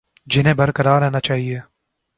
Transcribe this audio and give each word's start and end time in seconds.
جنہیں 0.27 0.53
برقرار 0.53 1.01
رہنا 1.01 1.19
چاہیے 1.19 1.59